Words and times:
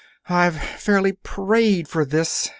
I've 0.29 0.59
fairly 0.59 1.11
prayed 1.11 1.87
for 1.87 2.05
this. 2.05 2.49